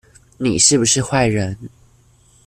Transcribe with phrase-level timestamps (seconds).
[0.39, 1.55] 你是不是壞人